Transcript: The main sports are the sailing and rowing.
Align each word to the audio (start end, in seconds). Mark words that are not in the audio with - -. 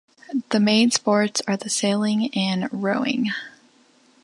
The 0.49 0.59
main 0.59 0.89
sports 0.89 1.43
are 1.47 1.55
the 1.55 1.69
sailing 1.69 2.33
and 2.33 2.67
rowing. 2.71 3.27